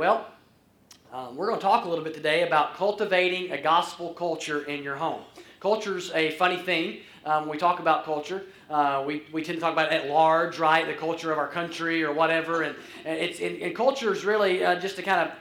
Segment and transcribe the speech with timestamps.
[0.00, 0.26] Well,
[1.12, 4.82] um, we're going to talk a little bit today about cultivating a gospel culture in
[4.82, 5.20] your home.
[5.60, 7.00] Culture's a funny thing.
[7.26, 10.08] Um, when we talk about culture, uh, we, we tend to talk about it at
[10.08, 10.86] large, right?
[10.86, 12.62] The culture of our country or whatever.
[12.62, 15.36] And, and, it's, and, and culture is really uh, just to kind of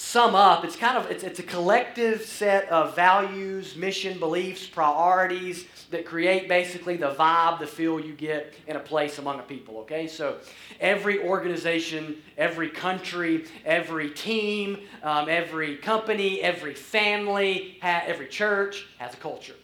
[0.00, 5.66] sum up, it's kind of it's, it's a collective set of values, mission, beliefs, priorities
[5.90, 9.76] that create basically the vibe, the feel you get in a place among a people.
[9.78, 10.38] Okay, so
[10.80, 19.12] every organization, every country, every team, um, every company, every family, ha- every church has
[19.12, 19.56] a culture,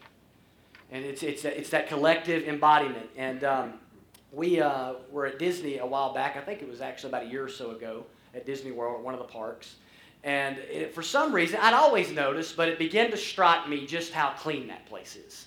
[0.93, 3.09] and it's it's it's that collective embodiment.
[3.17, 3.73] And um,
[4.33, 6.37] we uh, were at Disney a while back.
[6.37, 9.03] I think it was actually about a year or so ago at Disney World, at
[9.03, 9.77] one of the parks
[10.25, 14.13] and it, for some reason, I'd always noticed, but it began to strike me just
[14.13, 15.47] how clean that place is.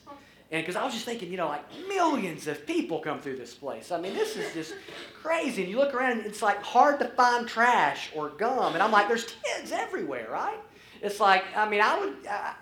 [0.52, 3.54] And because I was just thinking, you know, like millions of people come through this
[3.54, 3.91] place.
[3.91, 4.74] I mean, this is just
[5.22, 5.62] crazy.
[5.62, 8.74] And you look around and it's like hard to find trash or gum.
[8.74, 10.58] And I'm like, there's kids everywhere, right?
[11.02, 12.54] It's like, I mean, I would, I,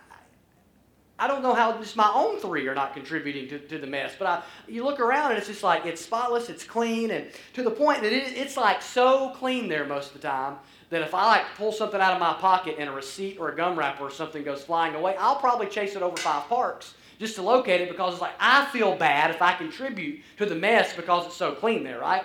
[1.20, 4.14] I don't know how just my own three are not contributing to, to the mess.
[4.20, 7.64] But I, you look around and it's just like, it's spotless, it's clean, and to
[7.64, 10.58] the point that it, it's like so clean there most of the time
[10.90, 13.56] that if I like pull something out of my pocket and a receipt or a
[13.56, 17.36] gum wrapper or something goes flying away, I'll probably chase it over five parks just
[17.36, 20.96] to locate it because it's like I feel bad if I contribute to the mess
[20.96, 22.24] because it's so clean there, right?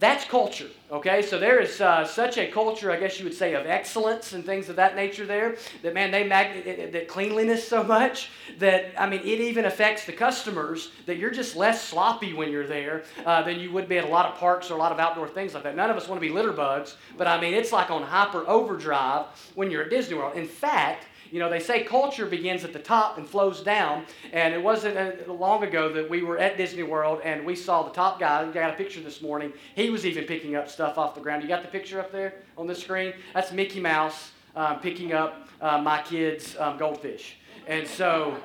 [0.00, 1.22] That's culture, okay?
[1.22, 4.46] So there is uh, such a culture, I guess you would say, of excellence and
[4.46, 5.56] things of that nature there.
[5.82, 10.12] That man, they mag- that cleanliness so much that I mean, it even affects the
[10.12, 10.92] customers.
[11.06, 14.08] That you're just less sloppy when you're there uh, than you would be at a
[14.08, 15.74] lot of parks or a lot of outdoor things like that.
[15.74, 18.46] None of us want to be litter bugs, but I mean, it's like on hyper
[18.46, 19.26] overdrive
[19.56, 20.36] when you're at Disney World.
[20.36, 24.04] In fact, you know, they say culture begins at the top and flows down.
[24.32, 27.82] And it wasn't uh, long ago that we were at Disney World and we saw
[27.82, 28.42] the top guy.
[28.42, 29.52] I got a picture this morning.
[29.74, 31.42] He was even picking up stuff off the ground.
[31.42, 33.12] You got the picture up there on the screen?
[33.34, 37.36] That's Mickey Mouse um, picking up uh, my kids' um, goldfish.
[37.66, 38.36] And so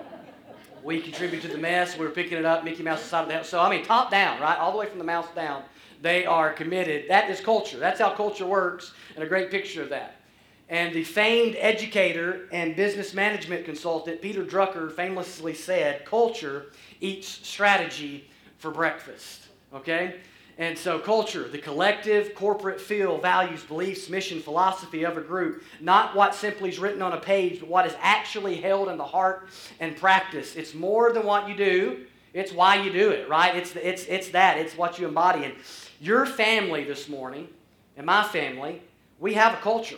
[0.84, 1.98] we contribute to the mess.
[1.98, 2.64] We were picking it up.
[2.64, 3.50] Mickey Mouse of the house.
[3.50, 4.58] So, I mean, top down, right?
[4.58, 5.64] All the way from the mouse down.
[6.02, 7.06] They are committed.
[7.10, 7.80] That is culture.
[7.80, 10.16] That's how culture works, and a great picture of that.
[10.74, 18.28] And the famed educator and business management consultant Peter Drucker famously said, Culture eats strategy
[18.58, 19.50] for breakfast.
[19.72, 20.16] Okay?
[20.58, 26.16] And so, culture, the collective corporate feel, values, beliefs, mission, philosophy of a group, not
[26.16, 29.50] what simply is written on a page, but what is actually held in the heart
[29.80, 30.56] and practice.
[30.56, 33.56] It's more than what you do, it's why you do it, right?
[33.56, 35.44] It's, it's, it's that, it's what you embody.
[35.46, 35.54] And
[36.02, 37.48] your family this morning,
[37.96, 38.82] and my family,
[39.20, 39.98] we have a culture.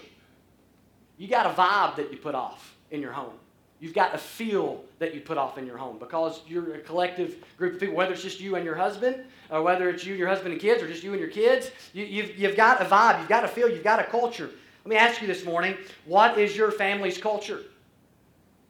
[1.18, 3.34] You got a vibe that you put off in your home.
[3.80, 7.44] You've got a feel that you put off in your home because you're a collective
[7.58, 10.20] group of people, whether it's just you and your husband, or whether it's you, and
[10.20, 11.72] your husband and kids, or just you and your kids.
[11.94, 14.50] You, you've, you've got a vibe, you've got a feel, you've got a culture.
[14.86, 15.76] Let me ask you this morning
[16.06, 17.62] what is your family's culture?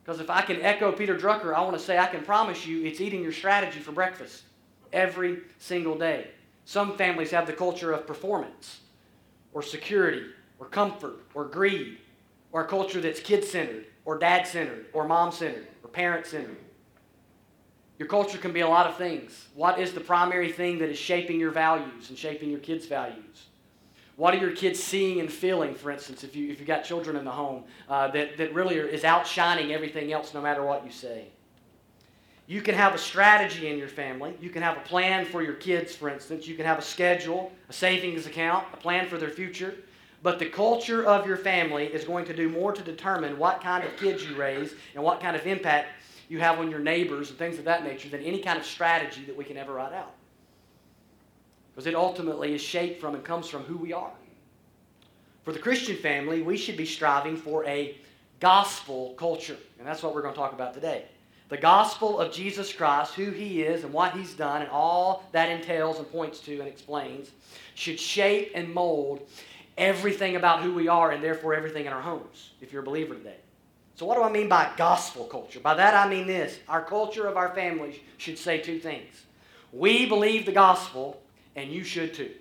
[0.04, 2.84] Because if I can echo Peter Drucker, I want to say I can promise you
[2.84, 4.44] it's eating your strategy for breakfast
[4.94, 6.28] every single day.
[6.66, 8.82] Some families have the culture of performance,
[9.54, 10.24] or security,
[10.60, 12.00] or comfort, or greed
[12.56, 16.56] or a culture that's kid centered, or dad centered, or mom centered, or parent centered.
[18.00, 19.50] Your culture can be a lot of things.
[19.56, 23.48] What is the primary thing that is shaping your values and shaping your kids' values?
[24.16, 27.18] What are your kids seeing and feeling, for instance, if, you, if you've got children
[27.18, 30.86] in the home, uh, that, that really are, is outshining everything else no matter what
[30.86, 31.26] you say?
[32.48, 34.34] You can have a strategy in your family.
[34.40, 36.48] You can have a plan for your kids, for instance.
[36.48, 39.76] You can have a schedule, a savings account, a plan for their future.
[40.26, 43.84] But the culture of your family is going to do more to determine what kind
[43.84, 45.90] of kids you raise and what kind of impact
[46.30, 49.24] you have on your neighbors and things of that nature than any kind of strategy
[49.26, 50.16] that we can ever write out.
[51.70, 54.14] Because it ultimately is shaped from and comes from who we are.
[55.44, 57.96] For the Christian family, we should be striving for a
[58.40, 59.58] gospel culture.
[59.78, 61.06] And that's what we're going to talk about today.
[61.50, 65.52] The gospel of Jesus Christ, who he is and what he's done, and all that
[65.52, 67.30] entails and points to and explains,
[67.76, 69.30] should shape and mold
[69.78, 73.16] everything about who we are and therefore everything in our homes, if you're a believer
[73.16, 73.38] today.
[73.96, 75.60] So, what do I mean by gospel culture?
[75.60, 79.24] By that I mean this our culture of our families should say two things.
[79.72, 81.22] We believe the gospel,
[81.56, 82.32] and you should too.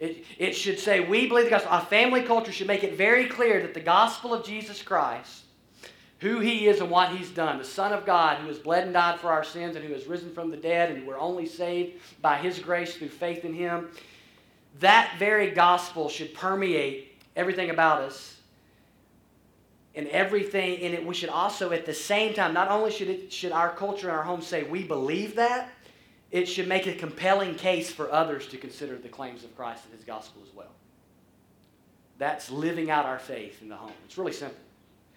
[0.00, 1.72] It, it should say, We believe the gospel.
[1.72, 5.42] Our family culture should make it very clear that the gospel of Jesus Christ,
[6.18, 8.92] who he is and what he's done, the Son of God who has bled and
[8.92, 12.00] died for our sins and who has risen from the dead, and we're only saved
[12.20, 13.90] by his grace through faith in him,
[14.80, 18.36] that very gospel should permeate everything about us
[19.94, 21.06] and everything in it.
[21.06, 24.16] We should also, at the same time, not only should, it, should our culture and
[24.16, 25.70] our home say we believe that,
[26.30, 29.94] it should make a compelling case for others to consider the claims of Christ and
[29.94, 30.72] his gospel as well.
[32.18, 33.92] That's living out our faith in the home.
[34.04, 34.58] It's really simple.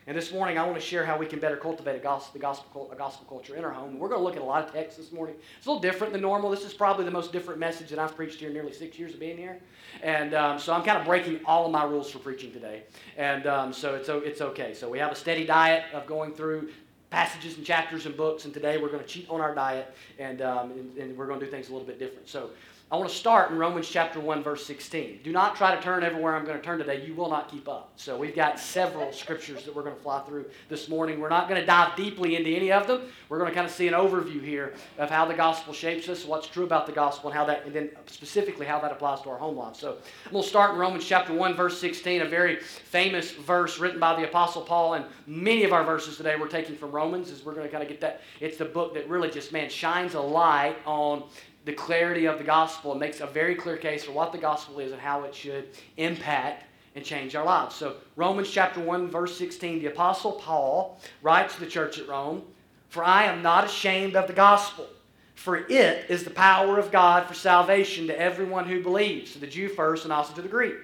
[0.07, 2.39] And this morning, I want to share how we can better cultivate a gospel, the
[2.39, 4.00] gospel, a gospel culture in our home.
[4.00, 5.36] We're going to look at a lot of texts this morning.
[5.57, 6.50] It's a little different than normal.
[6.50, 9.13] This is probably the most different message that I've preached here in nearly six years
[9.13, 9.59] of being here.
[10.01, 12.83] And um, so I'm kind of breaking all of my rules for preaching today.
[13.18, 14.74] And um, so it's, it's okay.
[14.74, 16.69] So we have a steady diet of going through
[17.10, 18.45] passages and chapters and books.
[18.45, 21.42] And today we're going to cheat on our diet and, um, and, and we're going
[21.42, 22.30] to do things a little bit different.
[22.30, 22.51] So
[22.89, 25.19] I want to start in Romans chapter 1, verse 16.
[25.22, 27.06] Do not try to turn everywhere I'm going to turn today.
[27.06, 27.92] You will not keep up.
[27.98, 31.19] So we've got several scriptures that we're going to fly through this morning.
[31.19, 33.01] We're not going to dive deeply into any of them.
[33.28, 36.24] We're going to kind of see an overview here of how the gospel shapes us,
[36.24, 39.31] what's true about the gospel, and how that, and then specifically how that applies to
[39.31, 39.75] our home life.
[39.75, 39.98] So
[40.31, 44.25] we'll start in Romans chapter 1, verse 16, a very famous verse written by the
[44.25, 44.94] Apostle Paul.
[44.94, 47.84] And many of our verses today we're taking from Romans, as we're going to kind
[47.84, 48.22] of get that.
[48.39, 51.24] It's the book that really just, man, shines a light on
[51.68, 54.80] the clarity of the gospel and makes a very clear case for what the gospel
[54.80, 55.68] is and how it should
[55.98, 56.64] impact
[56.96, 57.75] and change our lives.
[57.75, 62.42] So, Romans chapter 1, verse 16, the Apostle Paul writes to the church at Rome
[62.88, 64.88] For I am not ashamed of the gospel,
[65.36, 69.46] for it is the power of God for salvation to everyone who believes, to the
[69.46, 70.75] Jew first and also to the Greek.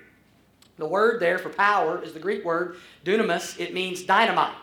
[0.76, 2.76] The word there for power is the Greek word
[3.06, 4.56] dunamis, it means dynamite.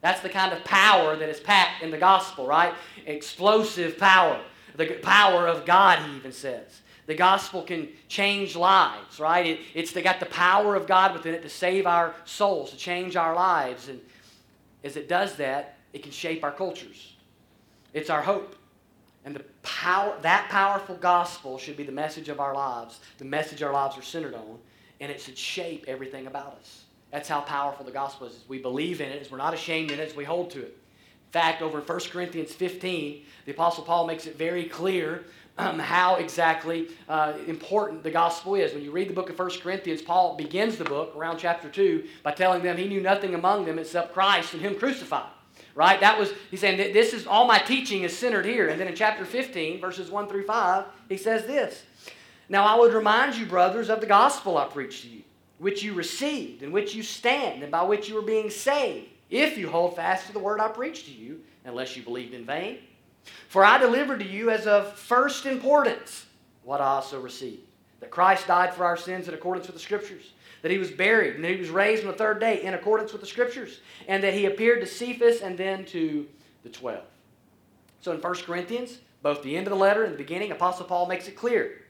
[0.00, 2.72] That's the kind of power that is packed in the gospel, right?
[3.04, 4.40] Explosive power
[4.76, 6.82] the power of God, he even says.
[7.06, 9.46] The gospel can change lives, right?
[9.46, 12.76] It, it's they got the power of God within it to save our souls, to
[12.76, 13.88] change our lives.
[13.88, 14.00] And
[14.82, 17.14] as it does that, it can shape our cultures.
[17.94, 18.56] It's our hope.
[19.24, 23.62] And the power, that powerful gospel should be the message of our lives, the message
[23.62, 24.58] our lives are centered on,
[25.00, 26.84] and it should shape everything about us.
[27.12, 28.44] That's how powerful the gospel is.
[28.48, 30.76] We believe in it, as we're not ashamed in it, as we hold to it
[31.30, 35.24] fact, over in 1 Corinthians 15, the Apostle Paul makes it very clear
[35.58, 38.74] um, how exactly uh, important the gospel is.
[38.74, 42.04] When you read the book of 1 Corinthians, Paul begins the book around chapter 2
[42.22, 45.30] by telling them he knew nothing among them except Christ and Him crucified.
[45.74, 46.00] Right?
[46.00, 48.68] That was, he's saying, this is all my teaching is centered here.
[48.68, 51.82] And then in chapter 15, verses 1 through 5, he says this
[52.48, 55.22] Now I would remind you, brothers, of the gospel I preached to you,
[55.58, 59.58] which you received, in which you stand, and by which you are being saved if
[59.58, 62.78] you hold fast to the word I preached to you, unless you believed in vain.
[63.48, 66.26] For I delivered to you as of first importance
[66.62, 67.62] what I also received
[68.00, 70.32] that Christ died for our sins in accordance with the Scriptures,
[70.62, 73.12] that he was buried, and that he was raised on the third day in accordance
[73.12, 76.26] with the Scriptures, and that he appeared to Cephas and then to
[76.62, 77.04] the twelve.
[78.00, 81.06] So in 1 Corinthians, both the end of the letter and the beginning, Apostle Paul
[81.06, 81.82] makes it clear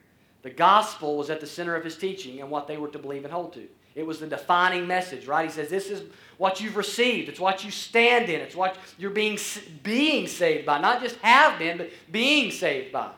[0.43, 3.25] the gospel was at the center of his teaching and what they were to believe
[3.25, 3.67] and hold to.
[3.97, 5.47] It was the defining message, right?
[5.47, 6.03] He says, This is
[6.37, 7.31] what you've received.
[7.31, 8.43] It's what you stand in.
[8.43, 9.39] It's what you're being,
[9.83, 10.79] being saved by.
[10.79, 13.11] Not just have been, but being saved by.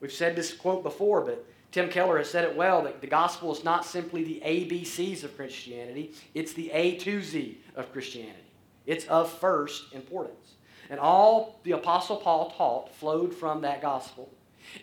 [0.00, 3.52] We've said this quote before, but Tim Keller has said it well that the gospel
[3.52, 8.38] is not simply the ABCs of Christianity, it's the A to Z of Christianity.
[8.86, 10.54] It's of first importance.
[10.90, 14.30] And all the Apostle Paul taught flowed from that gospel,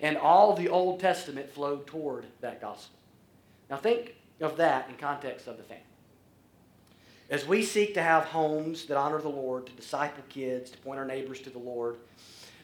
[0.02, 2.98] and all the Old Testament flowed toward that gospel.
[3.70, 5.84] Now think of that in context of the family.
[7.30, 11.00] As we seek to have homes that honor the Lord, to disciple kids, to point
[11.00, 11.96] our neighbors to the Lord,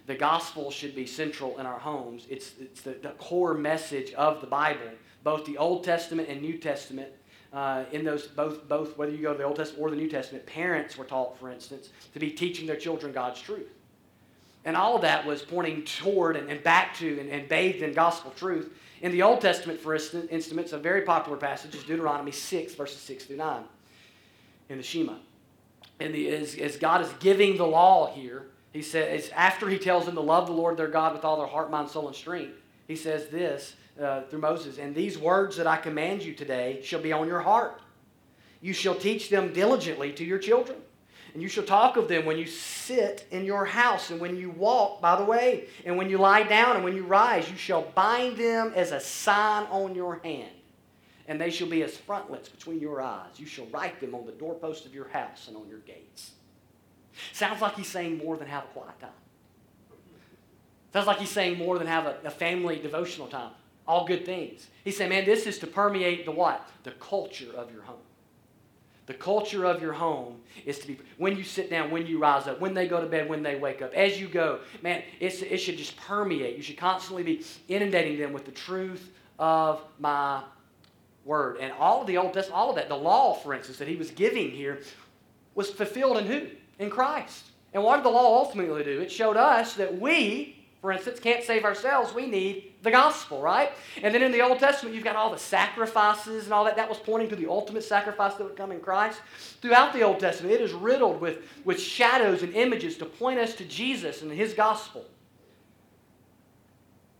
[0.05, 2.27] the gospel should be central in our homes.
[2.29, 4.89] It's, it's the, the core message of the Bible,
[5.23, 7.09] both the Old Testament and New Testament.
[7.53, 10.07] Uh, in those both both whether you go to the Old Testament or the New
[10.07, 13.67] Testament, parents were taught, for instance, to be teaching their children God's truth.
[14.63, 17.93] And all of that was pointing toward and, and back to and, and, bathed in
[17.93, 18.71] gospel truth.
[19.01, 23.25] In the Old Testament, for instance, a very popular passage is Deuteronomy 6, verses 6
[23.25, 23.63] through 9
[24.69, 25.15] in the Shema.
[25.99, 30.05] And the, as, as God is giving the law here, he says, after he tells
[30.05, 32.53] them to love the Lord their God with all their heart, mind, soul, and strength,
[32.87, 37.01] he says this uh, through Moses And these words that I command you today shall
[37.01, 37.81] be on your heart.
[38.61, 40.77] You shall teach them diligently to your children.
[41.33, 44.49] And you shall talk of them when you sit in your house and when you
[44.49, 47.49] walk by the way, and when you lie down and when you rise.
[47.49, 50.51] You shall bind them as a sign on your hand
[51.31, 53.37] and they shall be as frontlets between your eyes.
[53.39, 56.31] You shall write them on the doorpost of your house and on your gates.
[57.31, 59.09] Sounds like he's saying more than have a quiet time.
[60.91, 63.51] Sounds like he's saying more than have a, a family devotional time.
[63.87, 64.67] All good things.
[64.83, 66.67] He's saying, man, this is to permeate the what?
[66.83, 67.95] The culture of your home.
[69.11, 72.47] The culture of your home is to be when you sit down, when you rise
[72.47, 74.61] up, when they go to bed, when they wake up, as you go.
[74.81, 76.55] Man, it should just permeate.
[76.55, 80.43] You should constantly be inundating them with the truth of my
[81.25, 81.57] word.
[81.59, 83.97] And all of the Old Testament, all of that, the law, for instance, that he
[83.97, 84.79] was giving here,
[85.55, 86.47] was fulfilled in who?
[86.79, 87.47] In Christ.
[87.73, 89.01] And what did the law ultimately do?
[89.01, 92.13] It showed us that we, for instance, can't save ourselves.
[92.13, 93.71] We need the gospel, right?
[94.01, 96.75] And then in the Old Testament, you've got all the sacrifices and all that.
[96.75, 99.19] That was pointing to the ultimate sacrifice that would come in Christ.
[99.61, 103.53] Throughout the Old Testament, it is riddled with, with shadows and images to point us
[103.55, 105.05] to Jesus and his gospel.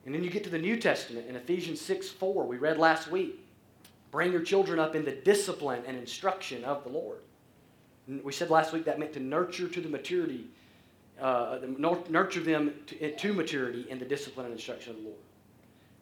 [0.06, 3.12] And then you get to the New Testament in Ephesians 6 4, we read last
[3.12, 3.40] week.
[4.10, 7.20] Bring your children up in the discipline and instruction of the Lord.
[8.24, 10.48] We said last week that meant to nurture to the maturity,
[11.22, 11.60] uh,
[12.10, 15.20] nurture them to, to maturity in the discipline and instruction of the Lord.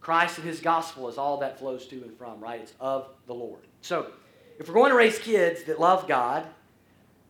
[0.02, 2.62] Christ and his gospel is all that flows to and from, right?
[2.62, 3.62] It's of the Lord.
[3.82, 4.12] So,
[4.58, 6.46] if we're going to raise kids that love God,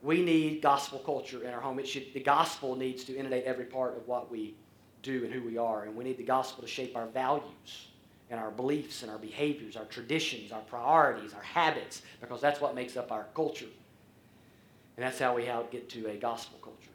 [0.01, 1.79] we need gospel culture in our home.
[1.79, 4.55] It should, the gospel needs to inundate every part of what we
[5.03, 5.83] do and who we are.
[5.83, 7.87] And we need the gospel to shape our values
[8.29, 12.75] and our beliefs and our behaviors, our traditions, our priorities, our habits, because that's what
[12.75, 13.65] makes up our culture.
[14.97, 16.91] And that's how we get to a gospel culture.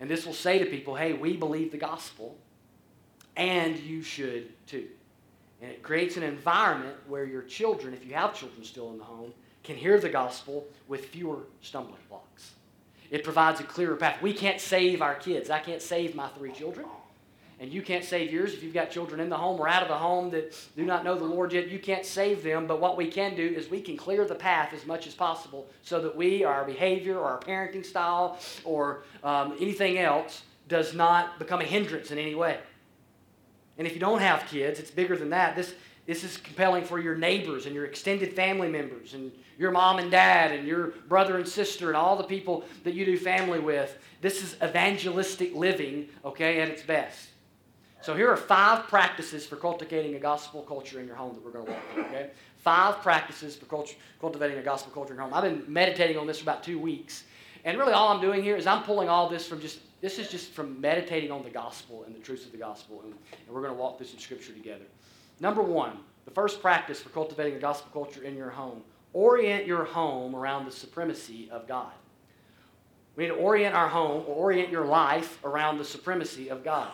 [0.00, 2.36] And this will say to people, hey, we believe the gospel,
[3.36, 4.86] and you should too.
[5.62, 9.04] And it creates an environment where your children, if you have children still in the
[9.04, 9.32] home,
[9.62, 12.52] can hear the gospel with fewer stumbling blocks.
[13.10, 14.22] It provides a clearer path.
[14.22, 15.50] We can't save our kids.
[15.50, 16.86] I can't save my three children.
[17.58, 19.88] And you can't save yours if you've got children in the home or out of
[19.88, 21.68] the home that do not know the Lord yet.
[21.68, 22.66] You can't save them.
[22.66, 25.68] But what we can do is we can clear the path as much as possible
[25.82, 31.38] so that we, our behavior, or our parenting style, or um, anything else does not
[31.38, 32.60] become a hindrance in any way.
[33.80, 35.56] And if you don't have kids, it's bigger than that.
[35.56, 35.72] This,
[36.04, 40.10] this is compelling for your neighbors and your extended family members and your mom and
[40.10, 43.96] dad and your brother and sister and all the people that you do family with.
[44.20, 47.30] This is evangelistic living, okay, at its best.
[48.02, 51.50] So here are five practices for cultivating a gospel culture in your home that we're
[51.50, 52.30] going to walk through, okay?
[52.58, 55.32] Five practices for culture, cultivating a gospel culture in your home.
[55.32, 57.24] I've been meditating on this for about two weeks.
[57.64, 60.28] And really all I'm doing here is I'm pulling all this from just, this is
[60.28, 63.02] just from meditating on the gospel and the truths of the gospel.
[63.04, 64.84] And, and we're going to walk through some scripture together.
[65.40, 69.84] Number one, the first practice for cultivating a gospel culture in your home orient your
[69.84, 71.92] home around the supremacy of God.
[73.16, 76.90] We need to orient our home or orient your life around the supremacy of God.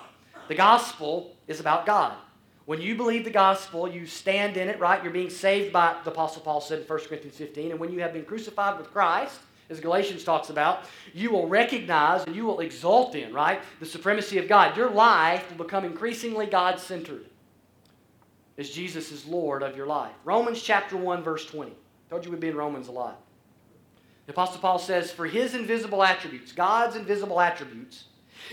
[0.49, 2.17] The gospel is about God.
[2.65, 5.03] When you believe the gospel, you stand in it, right?
[5.03, 7.71] You're being saved by, the Apostle Paul said in 1 Corinthians 15.
[7.71, 12.25] And when you have been crucified with Christ, as Galatians talks about, you will recognize
[12.25, 13.61] and you will exult in, right?
[13.81, 14.77] The supremacy of God.
[14.77, 17.27] Your life will become increasingly God centered
[18.59, 20.15] as Jesus is Lord of your life.
[20.25, 21.73] Romans chapter 1, verse 20.
[22.09, 23.21] Told you we'd be in Romans a lot.
[24.27, 28.05] The Apostle Paul says, For his invisible attributes, God's invisible attributes,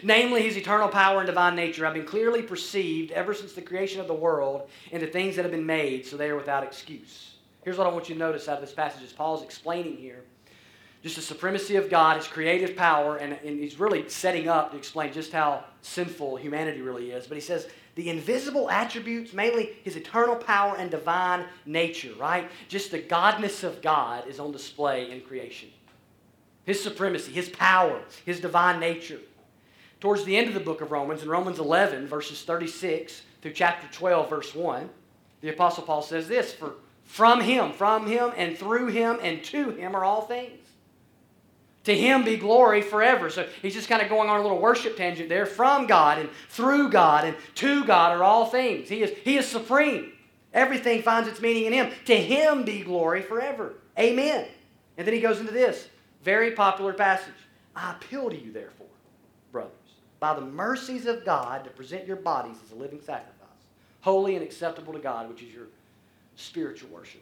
[0.03, 4.01] namely his eternal power and divine nature, have been clearly perceived ever since the creation
[4.01, 7.35] of the world into things that have been made, so they are without excuse.
[7.63, 10.23] Here's what I want you to notice out of this passage as Paul's explaining here.
[11.03, 14.77] Just the supremacy of God, his creative power, and, and he's really setting up to
[14.77, 17.27] explain just how sinful humanity really is.
[17.27, 22.49] But he says, the invisible attributes, mainly his eternal power and divine nature, right?
[22.69, 25.69] Just the godness of God is on display in creation.
[26.63, 29.19] His supremacy, his power, his divine nature.
[29.99, 33.87] Towards the end of the book of Romans, in Romans 11, verses 36 through chapter
[33.91, 34.89] 12, verse 1,
[35.41, 39.71] the Apostle Paul says this For from him, from him, and through him, and to
[39.71, 40.62] him are all things.
[41.85, 43.29] To him be glory forever.
[43.29, 45.45] So he's just kind of going on a little worship tangent there.
[45.45, 48.87] From God and through God and to God are all things.
[48.87, 50.13] He is, he is supreme.
[50.53, 51.91] Everything finds its meaning in him.
[52.05, 53.73] To him be glory forever.
[53.99, 54.47] Amen.
[54.97, 55.87] And then he goes into this
[56.23, 57.33] very popular passage.
[57.75, 58.87] I appeal to you, therefore,
[59.51, 59.71] brothers,
[60.19, 63.33] by the mercies of God, to present your bodies as a living sacrifice,
[64.01, 65.65] holy and acceptable to God, which is your
[66.35, 67.21] spiritual worship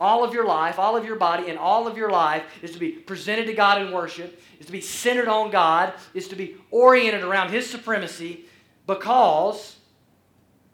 [0.00, 2.78] all of your life, all of your body, and all of your life is to
[2.78, 6.56] be presented to God in worship, is to be centered on God, is to be
[6.70, 8.46] oriented around His supremacy
[8.86, 9.76] because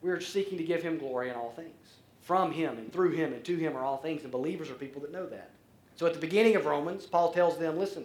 [0.01, 1.73] we're seeking to give Him glory in all things.
[2.23, 5.03] From Him and through Him and to Him are all things, and believers are people
[5.03, 5.51] that know that.
[5.97, 8.05] So at the beginning of Romans, Paul tells them listen,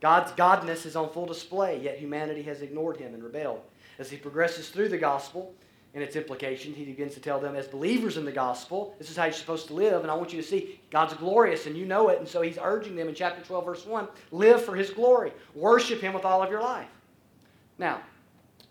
[0.00, 3.62] God's godness is on full display, yet humanity has ignored Him and rebelled.
[3.98, 5.54] As he progresses through the gospel,
[5.94, 6.74] and its implication.
[6.74, 9.68] He begins to tell them, as believers in the gospel, this is how you're supposed
[9.68, 12.18] to live, and I want you to see God's glorious, and you know it.
[12.18, 16.00] And so he's urging them in chapter 12, verse 1 live for his glory, worship
[16.00, 16.88] him with all of your life.
[17.78, 18.02] Now,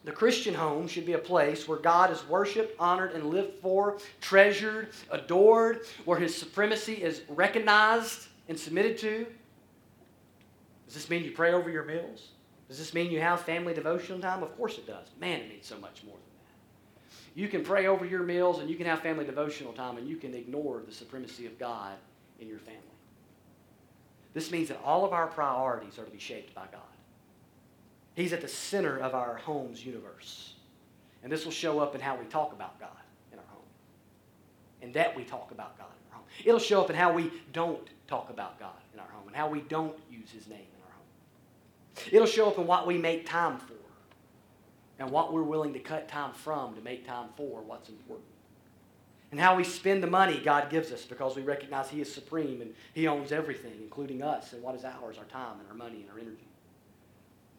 [0.04, 4.00] the Christian home should be a place where God is worshiped, honored, and lived for,
[4.20, 9.26] treasured, adored, where his supremacy is recognized and submitted to.
[10.88, 12.32] Does this mean you pray over your meals?
[12.68, 14.44] Does this mean you have family devotional time?
[14.44, 15.08] Of course it does.
[15.22, 16.18] Man, it means so much more
[17.36, 20.18] you can pray over your meals and you can have family devotional time and you
[20.18, 21.94] can ignore the supremacy of God
[22.40, 22.82] in your family.
[24.34, 26.82] This means that all of our priorities are to be shaped by God.
[28.16, 30.54] He's at the center of our home's universe.
[31.24, 32.90] And this will show up in how we talk about God
[33.32, 33.66] in our home.
[34.82, 36.28] And that we talk about God in our home.
[36.46, 39.48] It'll show up in how we don't talk about God in our home and how
[39.48, 42.10] we don't use His name in our home.
[42.12, 43.74] It'll show up in what we make time for
[45.04, 48.26] and what we're willing to cut time from to make time for what's important.
[49.32, 52.62] And how we spend the money God gives us because we recognize He is supreme
[52.62, 56.02] and He owns everything, including us and what is ours, our time and our money
[56.02, 56.48] and our energy.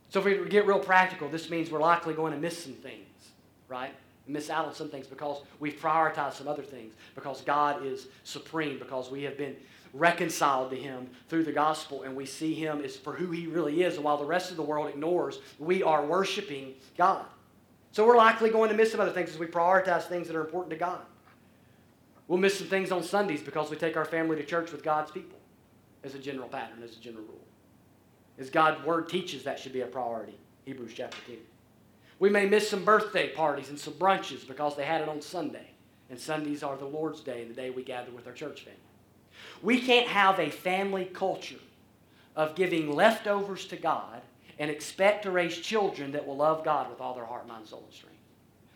[0.08, 3.28] So if we get real practical, this means we're likely going to miss some things,
[3.68, 3.92] right?
[4.26, 8.78] Miss out on some things because we've prioritized some other things, because God is supreme,
[8.78, 9.54] because we have been
[9.94, 13.82] reconciled to Him through the gospel and we see Him as for who He really
[13.82, 13.94] is.
[13.94, 17.24] And while the rest of the world ignores, we are worshiping God.
[17.92, 20.44] So we're likely going to miss some other things as we prioritize things that are
[20.44, 21.00] important to God.
[22.26, 25.10] We'll miss some things on Sundays because we take our family to church with God's
[25.10, 25.38] people
[26.02, 27.44] as a general pattern, as a general rule.
[28.38, 30.36] As God's Word teaches, that should be a priority.
[30.64, 31.36] Hebrews chapter 2.
[32.18, 35.70] We may miss some birthday parties and some brunches because they had it on Sunday.
[36.10, 38.80] And Sundays are the Lord's Day, the day we gather with our church family.
[39.62, 41.60] We can't have a family culture
[42.36, 44.22] of giving leftovers to God
[44.58, 47.84] and expect to raise children that will love God with all their heart, mind, soul,
[47.86, 48.18] and strength.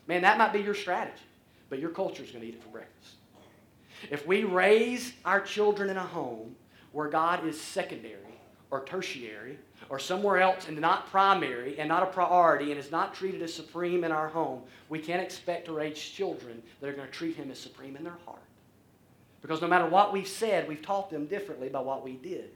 [0.06, 1.22] Man, that might be your strategy,
[1.68, 3.14] but your culture is going to eat it for breakfast.
[4.10, 6.54] If we raise our children in a home
[6.92, 8.14] where God is secondary
[8.70, 13.14] or tertiary or somewhere else and not primary and not a priority and is not
[13.14, 17.06] treated as supreme in our home, we can't expect to raise children that are going
[17.06, 18.40] to treat Him as supreme in their heart.
[19.42, 22.50] Because no matter what we've said, we've taught them differently by what we did.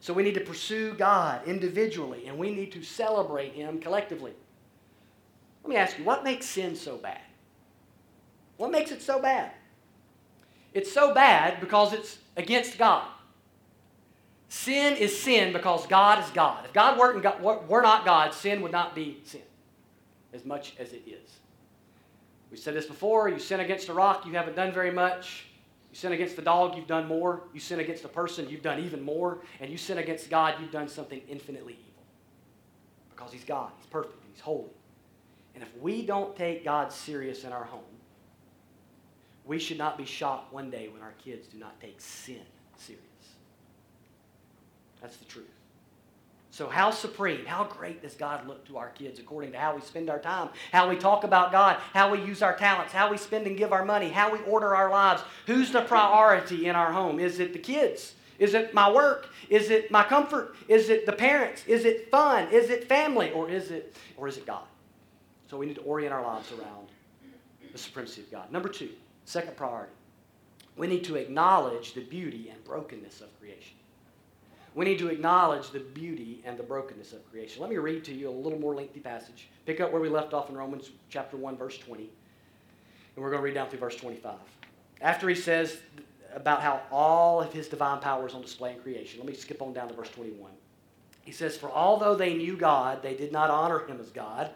[0.00, 4.32] So we need to pursue God individually and we need to celebrate Him collectively.
[5.62, 7.20] Let me ask you, what makes sin so bad?
[8.56, 9.52] What makes it so bad?
[10.74, 13.06] It's so bad because it's against God.
[14.48, 16.64] Sin is sin because God is God.
[16.64, 19.42] If God weren't God, were not God, sin would not be sin
[20.32, 21.30] as much as it is.
[22.50, 25.46] We said this before you sin against a rock, you haven't done very much.
[25.94, 27.44] You sin against the dog, you've done more.
[27.52, 29.38] You sin against the person, you've done even more.
[29.60, 32.02] And you sin against God, you've done something infinitely evil.
[33.14, 34.72] Because He's God, He's perfect, He's holy.
[35.54, 37.84] And if we don't take God serious in our home,
[39.44, 42.42] we should not be shocked one day when our kids do not take sin
[42.76, 43.04] serious.
[45.00, 45.46] That's the truth.
[46.54, 49.80] So, how supreme, how great does God look to our kids according to how we
[49.80, 53.16] spend our time, how we talk about God, how we use our talents, how we
[53.16, 55.24] spend and give our money, how we order our lives?
[55.48, 57.18] Who's the priority in our home?
[57.18, 58.14] Is it the kids?
[58.38, 59.30] Is it my work?
[59.50, 60.54] Is it my comfort?
[60.68, 61.64] Is it the parents?
[61.66, 62.46] Is it fun?
[62.52, 63.32] Is it family?
[63.32, 64.62] Or is it, or is it God?
[65.50, 66.86] So we need to orient our lives around
[67.72, 68.52] the supremacy of God.
[68.52, 68.90] Number two,
[69.24, 69.90] second priority.
[70.76, 73.74] We need to acknowledge the beauty and brokenness of creation
[74.74, 77.60] we need to acknowledge the beauty and the brokenness of creation.
[77.60, 79.48] Let me read to you a little more lengthy passage.
[79.66, 82.02] Pick up where we left off in Romans chapter 1, verse 20.
[82.02, 82.10] And
[83.22, 84.34] we're going to read down through verse 25.
[85.00, 85.78] After he says
[86.34, 89.62] about how all of his divine power is on display in creation, let me skip
[89.62, 90.50] on down to verse 21.
[91.22, 94.50] He says, For although they knew God, they did not honor him as God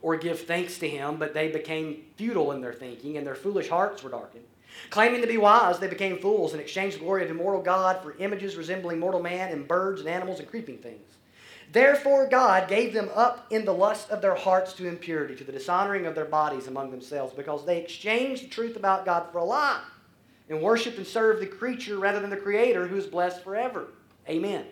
[0.00, 3.68] or give thanks to him, but they became futile in their thinking, and their foolish
[3.68, 4.44] hearts were darkened.
[4.90, 8.16] Claiming to be wise, they became fools and exchanged the glory of immortal God for
[8.18, 11.14] images resembling mortal man and birds and animals and creeping things.
[11.70, 15.52] Therefore, God gave them up in the lust of their hearts to impurity, to the
[15.52, 19.44] dishonoring of their bodies among themselves, because they exchanged the truth about God for a
[19.44, 19.82] lie,
[20.48, 23.88] and worshiped and served the creature rather than the Creator, who is blessed forever.
[24.28, 24.64] Amen.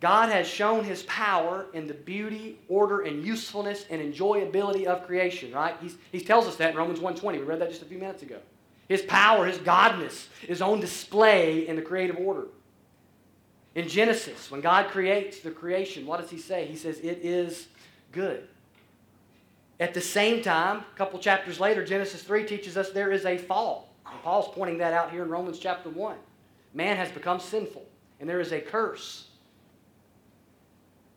[0.00, 5.52] God has shown his power in the beauty, order, and usefulness and enjoyability of creation,
[5.52, 5.74] right?
[5.80, 7.32] He's, he tells us that in Romans 1.20.
[7.32, 8.38] We read that just a few minutes ago.
[8.88, 12.48] His power, his godness is on display in the creative order.
[13.74, 16.66] In Genesis, when God creates the creation, what does he say?
[16.66, 17.68] He says, it is
[18.12, 18.46] good.
[19.80, 23.36] At the same time, a couple chapters later, Genesis 3 teaches us there is a
[23.36, 23.90] fall.
[24.10, 26.16] And Paul's pointing that out here in Romans chapter 1.
[26.74, 27.84] Man has become sinful,
[28.20, 29.25] and there is a curse.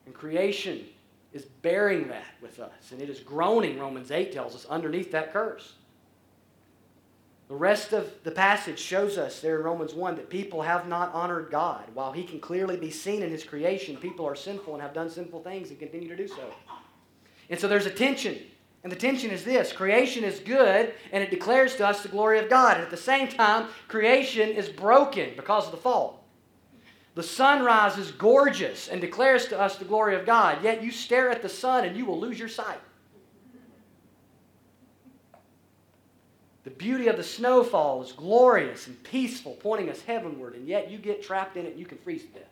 [0.09, 0.85] And creation
[1.33, 2.91] is bearing that with us.
[2.91, 5.73] And it is groaning, Romans 8 tells us, underneath that curse.
[7.47, 11.13] The rest of the passage shows us there in Romans 1 that people have not
[11.13, 11.83] honored God.
[11.93, 15.11] While He can clearly be seen in His creation, people are sinful and have done
[15.11, 16.51] sinful things and continue to do so.
[17.51, 18.35] And so there's a tension.
[18.81, 22.39] And the tension is this creation is good and it declares to us the glory
[22.39, 22.77] of God.
[22.77, 26.23] And at the same time, creation is broken because of the fall.
[27.19, 31.29] The sun rises gorgeous and declares to us the glory of God, yet you stare
[31.29, 32.79] at the sun and you will lose your sight.
[36.63, 40.97] The beauty of the snowfall is glorious and peaceful, pointing us heavenward, and yet you
[40.97, 42.43] get trapped in it and you can freeze to death.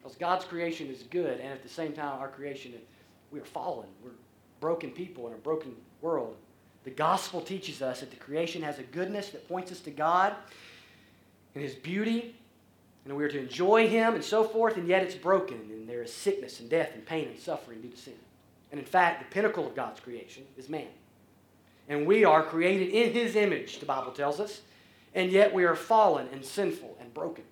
[0.00, 2.72] Because God's creation is good, and at the same time, our creation,
[3.32, 3.88] we are fallen.
[4.04, 4.12] We're
[4.60, 6.36] broken people in a broken world.
[6.84, 10.36] The gospel teaches us that the creation has a goodness that points us to God
[11.56, 12.36] and His beauty,
[13.04, 16.02] and we are to enjoy Him and so forth, and yet it's broken, and there
[16.02, 18.14] is sickness and death and pain and suffering due to sin.
[18.70, 20.88] And in fact, the pinnacle of God's creation is man.
[21.88, 24.62] And we are created in His image, the Bible tells us,
[25.14, 27.44] and yet we are fallen and sinful and broken.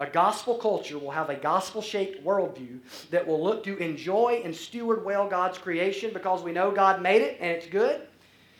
[0.00, 2.78] A gospel culture will have a gospel shaped worldview
[3.10, 7.20] that will look to enjoy and steward well God's creation because we know God made
[7.20, 8.02] it and it's good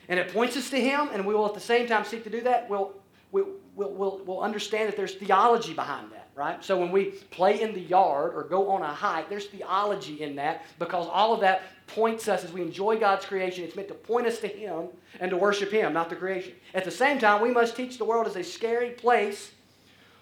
[0.09, 2.31] and it points us to Him, and we will at the same time seek to
[2.31, 2.68] do that.
[2.68, 2.92] We'll,
[3.31, 6.62] we'll, we'll, we'll, we'll understand that there's theology behind that, right?
[6.64, 10.34] So when we play in the yard or go on a hike, there's theology in
[10.36, 13.62] that because all of that points us as we enjoy God's creation.
[13.62, 14.88] It's meant to point us to Him
[15.20, 16.54] and to worship Him, not the creation.
[16.74, 19.52] At the same time, we must teach the world as a scary place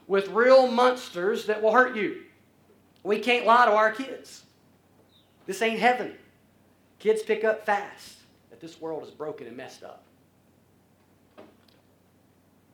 [0.06, 2.24] with real monsters that will hurt you.
[3.02, 4.44] We can't lie to our kids.
[5.46, 6.12] This ain't heaven.
[6.98, 8.16] Kids pick up fast
[8.50, 10.02] that this world is broken and messed up.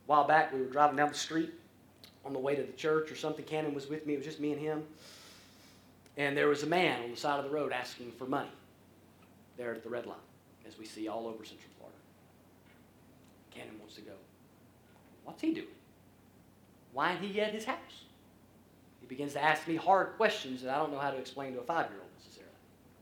[0.07, 1.53] While back, we were driving down the street
[2.25, 3.45] on the way to the church or something.
[3.45, 4.15] Cannon was with me.
[4.15, 4.85] It was just me and him.
[6.17, 8.51] And there was a man on the side of the road asking for money
[9.57, 10.17] there at the red line,
[10.67, 11.99] as we see all over Central Florida.
[13.51, 14.13] Cannon wants to go.
[15.25, 15.67] What's he doing?
[16.93, 18.05] Why ain't he at his house?
[19.01, 21.61] He begins to ask me hard questions that I don't know how to explain to
[21.61, 22.53] a five year old necessarily.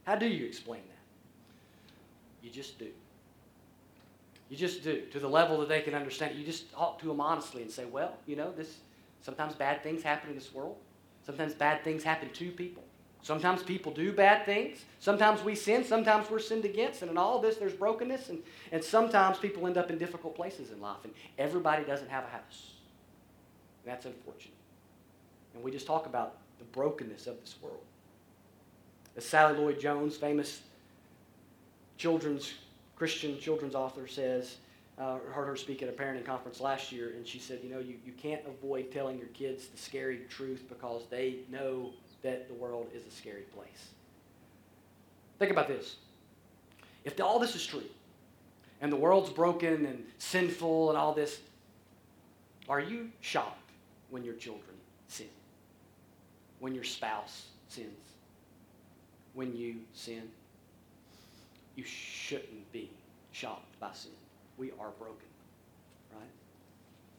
[0.04, 2.46] How do you explain that?
[2.46, 2.88] You just do.
[4.50, 6.36] You just do to the level that they can understand.
[6.36, 8.78] You just talk to them honestly and say, well, you know, this
[9.22, 10.76] sometimes bad things happen in this world.
[11.24, 12.82] Sometimes bad things happen to people.
[13.22, 14.84] Sometimes people do bad things.
[14.98, 15.84] Sometimes we sin.
[15.84, 17.02] Sometimes we're sinned against.
[17.02, 18.30] And in all this, there's brokenness.
[18.30, 18.40] And,
[18.72, 21.04] and sometimes people end up in difficult places in life.
[21.04, 22.72] And everybody doesn't have a house.
[23.84, 24.54] And that's unfortunate.
[25.54, 27.82] And we just talk about the brokenness of this world.
[29.16, 30.62] As Sally Lloyd Jones, famous
[31.98, 32.54] children's
[33.00, 34.56] Christian children's author says,
[34.98, 37.78] uh, heard her speak at a parenting conference last year, and she said, you know,
[37.78, 42.52] you, you can't avoid telling your kids the scary truth because they know that the
[42.52, 43.88] world is a scary place.
[45.38, 45.96] Think about this.
[47.06, 47.84] If all this is true,
[48.82, 51.40] and the world's broken and sinful and all this,
[52.68, 53.70] are you shocked
[54.10, 54.76] when your children
[55.08, 55.28] sin?
[56.58, 57.96] When your spouse sins?
[59.32, 60.28] When you sin?
[61.80, 62.90] You shouldn't be
[63.32, 64.12] shocked by sin.
[64.58, 65.28] We are broken,
[66.12, 66.28] right?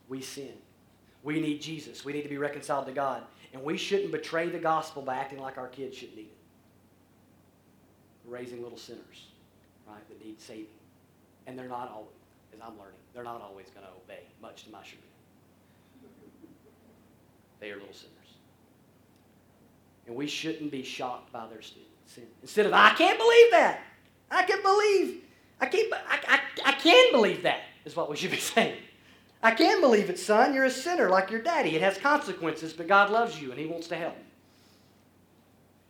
[0.08, 0.54] We sin.
[1.24, 2.06] We need Jesus.
[2.06, 3.24] We need to be reconciled to God.
[3.54, 6.38] And we shouldn't betray the gospel by acting like our kids shouldn't need it.
[8.30, 9.30] Raising little sinners,
[9.88, 10.68] right, that need saving.
[11.48, 12.14] And they're not always,
[12.54, 15.02] as I'm learning, they're not always going to obey, much to my chagrin.
[17.60, 18.12] They are little sinners.
[20.06, 21.82] And we shouldn't be shocked by their sin.
[22.44, 23.82] Instead of, I can't believe that.
[24.32, 25.24] I can believe.
[25.60, 25.94] I can't.
[25.94, 27.62] I, I, I can believe that.
[27.86, 28.78] Is what we should be saying.
[29.44, 30.54] I can believe it, son.
[30.54, 31.76] You're a sinner like your daddy.
[31.76, 34.18] It has consequences, but God loves you and He wants to help.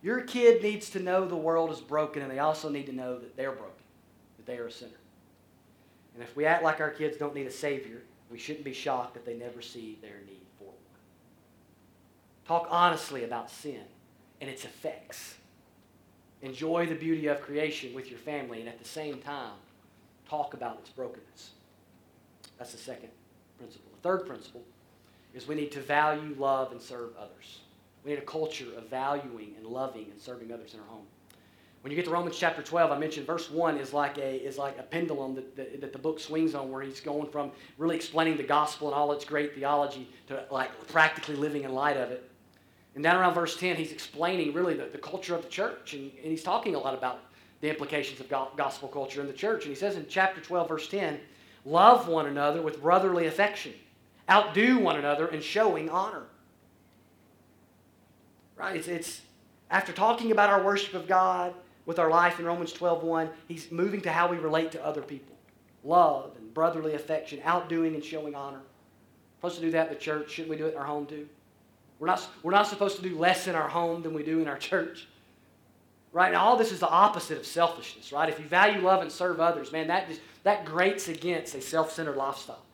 [0.02, 3.20] Your kid needs to know the world is broken, and they also need to know
[3.20, 3.84] that they're broken,
[4.38, 4.92] that they are a sinner.
[6.16, 8.02] And if we act like our kids don't need a Savior,
[8.32, 10.76] we shouldn't be shocked if they never see their need for one.
[12.48, 13.84] Talk honestly about sin
[14.40, 15.36] and its effects.
[16.42, 19.54] Enjoy the beauty of creation with your family and at the same time
[20.28, 21.52] talk about its brokenness.
[22.58, 23.10] That's the second
[23.58, 23.92] principle.
[23.96, 24.64] The third principle
[25.34, 27.60] is we need to value, love, and serve others.
[28.04, 31.06] We need a culture of valuing and loving and serving others in our home.
[31.82, 34.58] When you get to Romans chapter 12, I mentioned verse 1 is like a, is
[34.58, 37.96] like a pendulum that, that, that the book swings on, where he's going from really
[37.96, 42.12] explaining the gospel and all its great theology to like practically living in light of
[42.12, 42.31] it.
[42.96, 45.94] And down around verse 10, he's explaining really the, the culture of the church.
[45.94, 47.22] And, and he's talking a lot about
[47.62, 49.64] the implications of gospel culture in the church.
[49.64, 51.20] And he says in chapter 12, verse 10,
[51.64, 53.74] love one another with brotherly affection,
[54.30, 56.24] outdo one another in showing honor.
[58.58, 58.76] Right?
[58.76, 59.22] It's, it's
[59.70, 61.54] after talking about our worship of God
[61.86, 65.02] with our life in Romans 12, 1, he's moving to how we relate to other
[65.02, 65.36] people.
[65.84, 68.60] Love and brotherly affection, outdoing and showing honor.
[68.60, 70.32] We're supposed to do that in the church.
[70.32, 71.28] Shouldn't we do it in our home too?
[72.02, 74.48] We're not, we're not supposed to do less in our home than we do in
[74.48, 75.08] our church.
[76.12, 76.32] Right?
[76.32, 78.28] Now, all this is the opposite of selfishness, right?
[78.28, 81.92] If you value love and serve others, man, that, just, that grates against a self
[81.92, 82.66] centered lifestyle.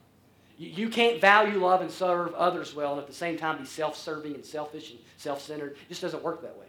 [0.57, 3.65] You, you can't value love and serve others well and at the same time be
[3.65, 5.73] self serving and selfish and self centered.
[5.73, 6.67] It just doesn't work that way.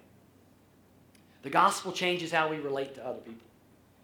[1.42, 3.46] The gospel changes how we relate to other people.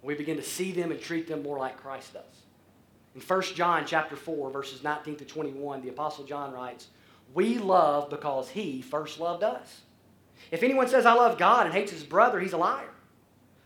[0.00, 2.22] We begin to see them and treat them more like Christ does.
[3.16, 6.86] In 1 John chapter 4, verses 19 to 21, the Apostle John writes,
[7.34, 9.80] we love because he first loved us.
[10.50, 12.90] If anyone says, I love God and hates his brother, he's a liar.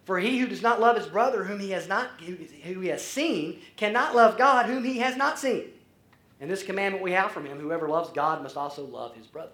[0.04, 3.04] For he who does not love his brother whom he has not who he has
[3.04, 5.64] seen cannot love God whom he has not seen.
[6.40, 9.52] And this commandment we have from him, whoever loves God must also love his brother.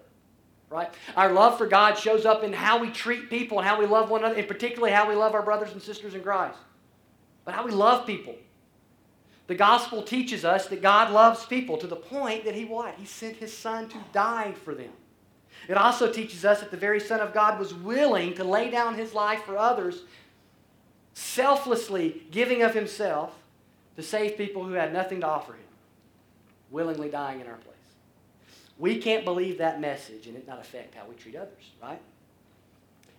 [0.69, 0.89] Right?
[1.17, 4.09] Our love for God shows up in how we treat people and how we love
[4.09, 6.57] one another, and particularly how we love our brothers and sisters in Christ.
[7.43, 8.35] But how we love people.
[9.47, 12.95] The gospel teaches us that God loves people to the point that he what?
[12.95, 14.91] He sent his son to die for them.
[15.67, 18.95] It also teaches us that the very Son of God was willing to lay down
[18.95, 20.03] his life for others
[21.13, 23.33] selflessly giving of himself
[23.95, 25.61] to save people who had nothing to offer him,
[26.69, 27.75] willingly dying in our place.
[28.77, 32.01] We can't believe that message and it not affect how we treat others, right?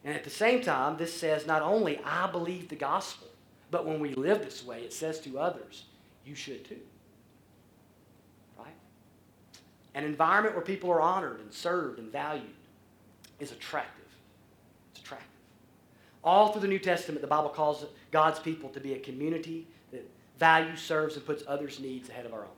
[0.05, 3.29] And at the same time, this says not only I believe the gospel,
[3.71, 5.85] but when we live this way, it says to others,
[6.27, 6.79] you should too.
[8.59, 8.75] Right?
[9.95, 12.45] An environment where people are honored and served and valued
[13.39, 14.05] is attractive.
[14.91, 15.29] It's attractive.
[16.25, 20.09] All through the New Testament, the Bible calls God's people to be a community that
[20.39, 22.57] values, serves, and puts others' needs ahead of our own.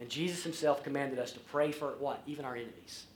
[0.00, 2.22] And Jesus himself commanded us to pray for what?
[2.26, 3.06] Even our enemies.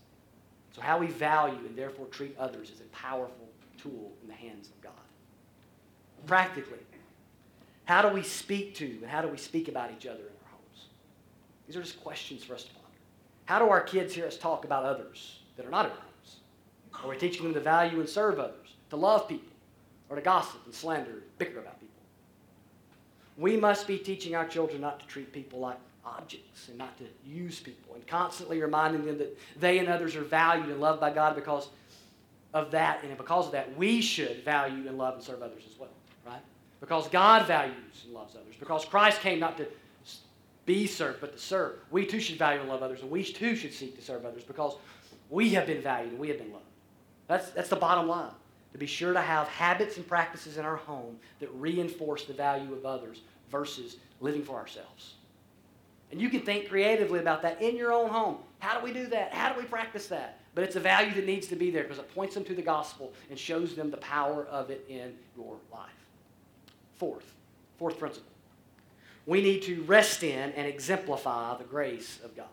[0.74, 3.48] So, how we value and therefore treat others is a powerful
[3.80, 4.92] tool in the hands of God.
[6.26, 6.78] Practically,
[7.84, 10.50] how do we speak to and how do we speak about each other in our
[10.50, 10.86] homes?
[11.66, 12.88] These are just questions for us to ponder.
[13.46, 16.36] How do our kids hear us talk about others that are not in our homes?
[17.04, 19.48] Are we teaching them to value and serve others, to love people?
[20.12, 21.94] or to gossip and slander and bicker about people.
[23.38, 27.04] We must be teaching our children not to treat people like objects and not to
[27.24, 31.10] use people and constantly reminding them that they and others are valued and loved by
[31.10, 31.68] God because
[32.52, 33.02] of that.
[33.02, 35.88] And because of that, we should value and love and serve others as well?
[36.82, 38.56] Because God values and loves others.
[38.58, 39.68] Because Christ came not to
[40.66, 41.76] be served, but to serve.
[41.92, 44.42] We too should value and love others, and we too should seek to serve others
[44.42, 44.74] because
[45.30, 46.64] we have been valued and we have been loved.
[47.28, 48.32] That's, that's the bottom line
[48.72, 52.72] to be sure to have habits and practices in our home that reinforce the value
[52.72, 55.14] of others versus living for ourselves.
[56.10, 58.38] And you can think creatively about that in your own home.
[58.58, 59.32] How do we do that?
[59.32, 60.40] How do we practice that?
[60.56, 62.62] But it's a value that needs to be there because it points them to the
[62.62, 65.90] gospel and shows them the power of it in your life.
[67.02, 67.34] Fourth,
[67.80, 68.30] fourth principle.
[69.26, 72.46] We need to rest in and exemplify the grace of God.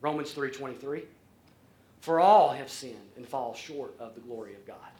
[0.00, 1.08] Romans 3:23
[2.00, 4.92] for all have sinned and fall short of the glory of God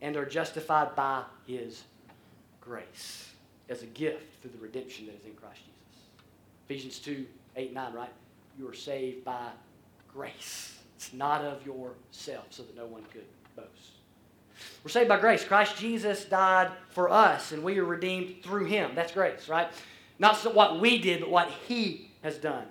[0.00, 1.84] and are justified by his
[2.58, 3.32] grace
[3.68, 6.04] as a gift through the redemption that is in Christ Jesus.
[6.64, 8.12] Ephesians 2 8 9, right?
[8.58, 9.50] You are saved by
[10.10, 10.78] grace.
[10.96, 13.97] It's not of yourself, so that no one could boast.
[14.82, 15.44] We're saved by grace.
[15.44, 18.92] Christ Jesus died for us, and we are redeemed through him.
[18.94, 19.68] That's grace, right?
[20.18, 22.66] Not what we did, but what he has done.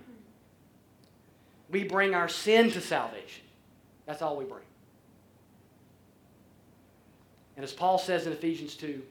[1.70, 3.44] We bring our sin to salvation.
[4.06, 4.64] That's all we bring.
[7.56, 9.02] And as Paul says in Ephesians 2,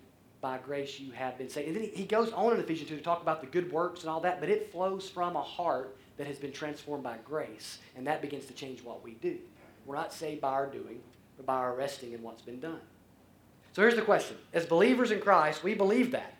[0.41, 1.69] by grace you have been saved.
[1.69, 4.11] And then he goes on in Ephesians 2 to talk about the good works and
[4.11, 8.07] all that, but it flows from a heart that has been transformed by grace, and
[8.07, 9.39] that begins to change what we do.
[9.85, 11.01] We're not saved by our doing,
[11.37, 12.81] but by our resting in what's been done.
[13.73, 14.37] So here's the question.
[14.55, 16.35] As believers in Christ, we believe that.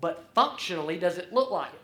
[0.00, 1.80] But functionally, does it look like it?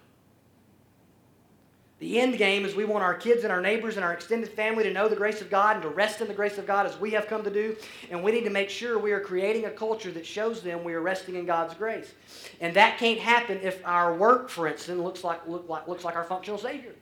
[2.01, 4.83] The end game is we want our kids and our neighbors and our extended family
[4.85, 6.99] to know the grace of God and to rest in the grace of God as
[6.99, 7.77] we have come to do.
[8.11, 10.95] And we need to make sure we are creating a culture that shows them we
[10.95, 12.13] are resting in God's grace.
[12.61, 16.17] And that can't happen if our work, for instance, looks like, look like, looks like
[16.17, 16.93] our functional Savior.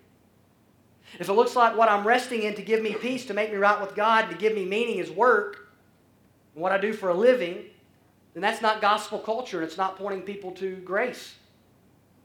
[1.19, 3.57] If it looks like what I'm resting in to give me peace, to make me
[3.57, 5.69] right with God, to give me meaning is work,
[6.55, 7.65] what I do for a living,
[8.35, 11.35] then that's not gospel culture and it's not pointing people to grace.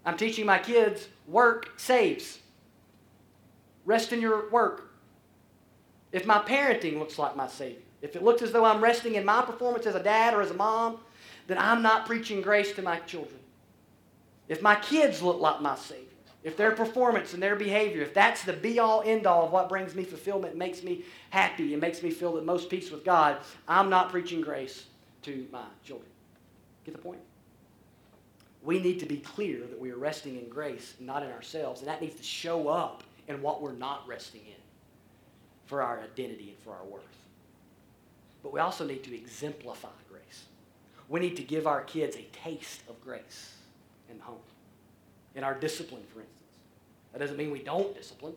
[0.06, 2.40] I'm teaching my kids work saves.
[3.86, 4.92] Rest in your work.
[6.12, 9.26] If my parenting looks like my Savior, if it looks as though I'm resting in
[9.26, 11.00] my performance as a dad or as a mom,
[11.48, 13.40] then I'm not preaching grace to my children.
[14.48, 16.07] If my kids look like my Savior,
[16.44, 19.70] if their performance and their behavior, if that's the be all end all of what
[19.70, 23.38] brings me fulfillment, makes me happy, and makes me feel the most peace with God,
[23.68, 24.86] I'm not preaching grace
[25.24, 26.10] to my children.
[26.86, 27.20] Get the point?
[28.64, 31.90] We need to be clear that we are resting in grace, not in ourselves, and
[31.90, 34.62] that needs to show up in what we're not resting in
[35.66, 37.04] for our identity and for our worth.
[38.42, 40.46] But we also need to exemplify grace.
[41.10, 43.56] We need to give our kids a taste of grace
[44.10, 44.38] in the home,
[45.38, 46.42] in our discipline, for instance.
[47.14, 48.34] That doesn't mean we don't discipline.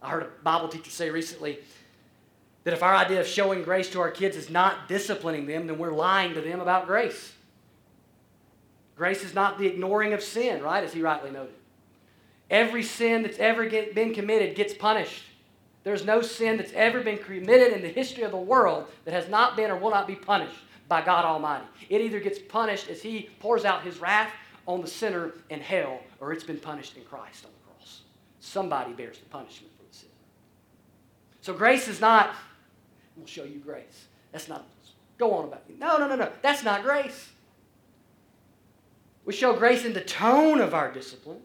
[0.00, 1.58] I heard a Bible teacher say recently
[2.64, 5.78] that if our idea of showing grace to our kids is not disciplining them, then
[5.78, 7.34] we're lying to them about grace.
[8.96, 10.82] Grace is not the ignoring of sin, right?
[10.82, 11.54] As he rightly noted.
[12.50, 15.24] Every sin that's ever get, been committed gets punished.
[15.84, 19.28] There's no sin that's ever been committed in the history of the world that has
[19.28, 20.56] not been or will not be punished
[20.88, 21.64] by God Almighty.
[21.88, 24.30] It either gets punished as He pours out His wrath
[24.66, 28.02] on the sinner in hell, or it's been punished in Christ on the cross.
[28.40, 30.08] Somebody bears the punishment for the sin.
[31.40, 32.34] So grace is not,
[33.16, 34.06] we'll show you grace.
[34.30, 34.66] That's not,
[35.18, 35.78] go on about it.
[35.78, 36.30] No, no, no, no.
[36.42, 37.30] That's not grace.
[39.24, 41.40] We show grace in the tone of our discipline.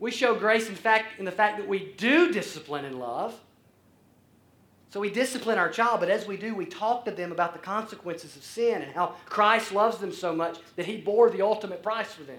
[0.00, 3.38] We show grace, in fact, in the fact that we do discipline in love.
[4.94, 7.58] So we discipline our child, but as we do, we talk to them about the
[7.58, 11.82] consequences of sin and how Christ loves them so much that he bore the ultimate
[11.82, 12.38] price for them.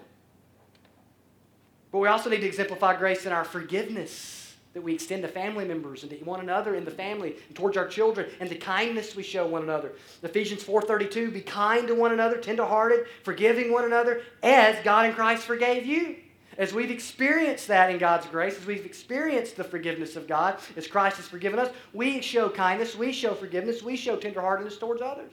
[1.91, 5.65] But we also need to exemplify grace in our forgiveness that we extend to family
[5.65, 9.17] members and to one another in the family and towards our children and the kindness
[9.17, 9.91] we show one another.
[10.23, 15.43] Ephesians 4:32 be kind to one another, tenderhearted, forgiving one another as God in Christ
[15.43, 16.15] forgave you.
[16.57, 20.87] As we've experienced that in God's grace, as we've experienced the forgiveness of God, as
[20.87, 25.31] Christ has forgiven us, we show kindness, we show forgiveness, we show tenderheartedness towards others.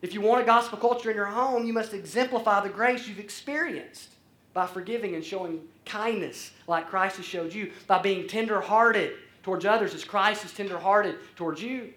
[0.00, 3.18] If you want a gospel culture in your home, you must exemplify the grace you've
[3.18, 4.10] experienced
[4.54, 9.12] by forgiving and showing kindness like Christ has showed you, by being tenderhearted
[9.42, 11.92] towards others as Christ is tenderhearted towards you.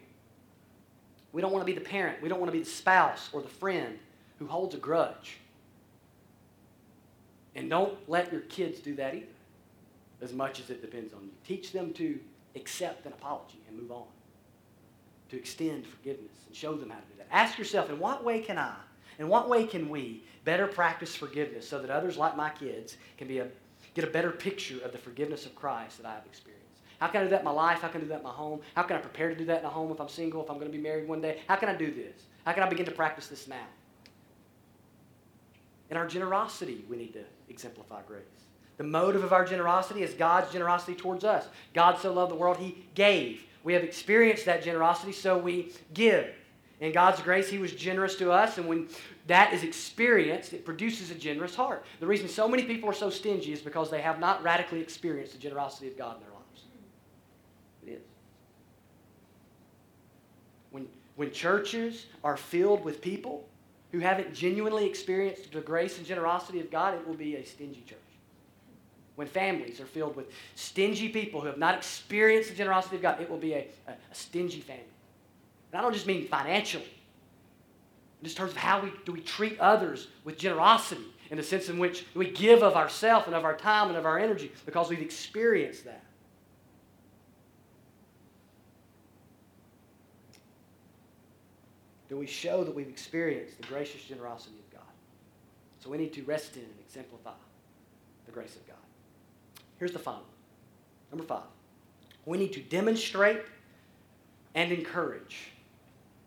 [1.32, 3.42] We don't want to be the parent, we don't want to be the spouse or
[3.42, 3.98] the friend
[4.38, 5.39] who holds a grudge
[7.60, 9.26] and don't let your kids do that either,
[10.22, 11.32] as much as it depends on you.
[11.46, 12.18] Teach them to
[12.56, 14.08] accept an apology and move on,
[15.30, 17.28] to extend forgiveness and show them how to do that.
[17.32, 18.76] Ask yourself, in what way can I,
[19.20, 23.28] in what way can we better practice forgiveness so that others like my kids can
[23.28, 23.48] be a,
[23.94, 26.66] get a better picture of the forgiveness of Christ that I have experienced?
[27.02, 27.82] How can I do that in my life?
[27.82, 28.62] How can I do that in my home?
[28.74, 30.58] How can I prepare to do that in a home if I'm single, if I'm
[30.58, 31.42] going to be married one day?
[31.48, 32.24] How can I do this?
[32.46, 33.68] How can I begin to practice this now?
[35.90, 38.24] In our generosity, we need to exemplify grace.
[38.78, 41.48] The motive of our generosity is God's generosity towards us.
[41.74, 43.44] God so loved the world, He gave.
[43.64, 46.28] We have experienced that generosity, so we give.
[46.80, 48.88] In God's grace, He was generous to us, and when
[49.28, 51.84] that is experienced, it produces a generous heart.
[52.00, 55.34] The reason so many people are so stingy is because they have not radically experienced
[55.34, 56.64] the generosity of God in their lives.
[57.86, 58.02] It is.
[60.72, 63.49] When, when churches are filled with people
[63.92, 67.84] who haven't genuinely experienced the grace and generosity of God, it will be a stingy
[67.88, 67.98] church.
[69.16, 73.20] When families are filled with stingy people who have not experienced the generosity of God,
[73.20, 74.84] it will be a, a, a stingy family.
[75.72, 76.94] And I don't just mean financially.
[78.24, 81.78] In terms of how we do we treat others with generosity, in the sense in
[81.78, 85.02] which we give of ourself and of our time and of our energy because we've
[85.02, 86.04] experienced that.
[92.10, 94.88] Do we show that we've experienced the gracious generosity of God?
[95.80, 97.32] So we need to rest in and exemplify
[98.26, 98.76] the grace of God.
[99.78, 100.24] Here's the final
[101.12, 101.44] Number five,
[102.26, 103.42] we need to demonstrate
[104.54, 105.52] and encourage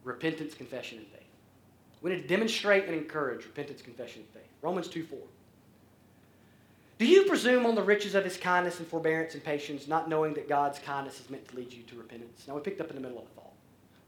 [0.05, 1.21] repentance, confession, and faith.
[2.01, 4.51] We need to demonstrate and encourage repentance, confession, and faith.
[4.61, 5.19] Romans 2 4.
[6.99, 10.35] Do you presume on the riches of his kindness and forbearance and patience, not knowing
[10.35, 12.45] that God's kindness is meant to lead you to repentance?
[12.47, 13.55] Now, we picked up in the middle of the fall.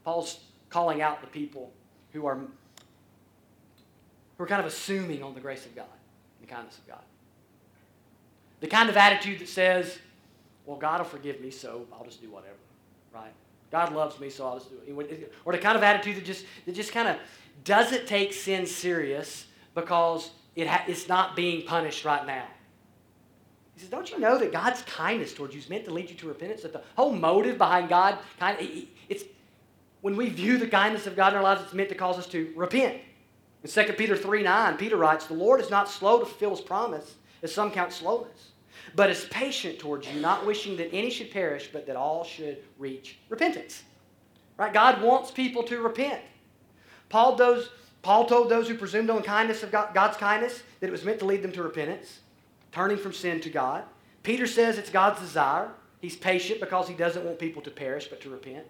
[0.03, 0.39] Paul's
[0.75, 1.71] calling out the people
[2.11, 5.85] who are, who are kind of assuming on the grace of God,
[6.41, 7.03] the kindness of God.
[8.59, 9.97] The kind of attitude that says,
[10.65, 12.57] well, God will forgive me, so I'll just do whatever,
[13.13, 13.31] right?
[13.71, 15.33] God loves me, so I'll just do it.
[15.45, 17.15] Or the kind of attitude that just, that just kind of
[17.63, 22.47] doesn't take sin serious because it ha- it's not being punished right now.
[23.75, 26.17] He says, Don't you know that God's kindness towards you is meant to lead you
[26.17, 26.63] to repentance?
[26.63, 28.67] That the whole motive behind God, kind of,
[29.07, 29.23] it's,
[30.05, 32.27] when we view the kindness of God in our lives, it's meant to cause us
[32.27, 33.01] to repent.
[33.63, 36.61] In 2 Peter 3 9, Peter writes, The Lord is not slow to fulfill his
[36.61, 38.51] promise, as some count slowness,
[38.93, 42.59] but is patient towards you, not wishing that any should perish, but that all should
[42.77, 43.81] reach repentance.
[44.57, 44.71] Right?
[44.71, 46.21] God wants people to repent.
[47.09, 47.35] Paul,
[48.03, 51.17] Paul told those who presumed on kindness of God, God's kindness that it was meant
[51.17, 52.19] to lead them to repentance,
[52.71, 53.85] turning from sin to God.
[54.21, 55.71] Peter says it's God's desire.
[55.99, 58.67] He's patient because he doesn't want people to perish, but to repent.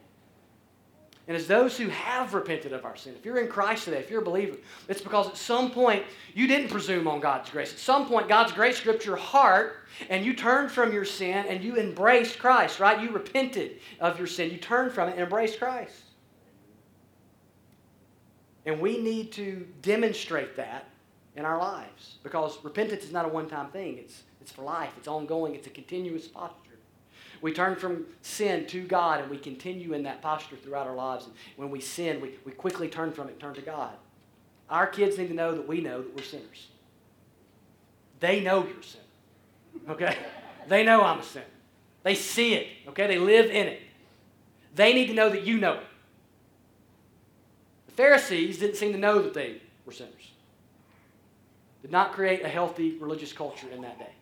[1.28, 4.12] And as those who have repented of our sin, if you're in Christ today, if
[4.12, 4.58] you're a believer,
[4.88, 6.04] it's because at some point
[6.36, 7.74] you didn't presume on God's grace.
[7.74, 11.64] At some point, God's grace gripped your heart and you turned from your sin and
[11.64, 13.02] you embraced Christ, right?
[13.02, 14.52] You repented of your sin.
[14.52, 15.96] You turned from it and embraced Christ.
[18.68, 20.90] And we need to demonstrate that
[21.36, 24.92] in our lives because repentance is not a one time thing, it's, it's for life,
[24.98, 26.65] it's ongoing, it's a continuous posture.
[27.46, 31.26] We turn from sin to God and we continue in that posture throughout our lives.
[31.26, 33.92] And when we sin, we, we quickly turn from it and turn to God.
[34.68, 36.70] Our kids need to know that we know that we're sinners.
[38.20, 39.04] They know you're a sinner.
[39.90, 40.18] Okay?
[40.68, 41.46] They know I'm a sinner.
[42.02, 42.68] They see it.
[42.88, 43.06] Okay?
[43.06, 43.82] They live in it.
[44.74, 45.88] They need to know that you know it.
[47.86, 50.32] The Pharisees didn't seem to know that they were sinners.
[51.84, 54.15] Did not create a healthy religious culture in that day.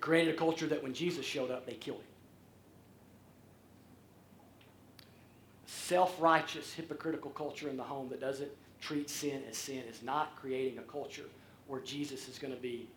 [0.00, 2.04] Created a culture that when Jesus showed up, they killed him.
[5.66, 10.36] Self righteous, hypocritical culture in the home that doesn't treat sin as sin is not
[10.36, 11.26] creating a culture
[11.66, 12.88] where Jesus is going to be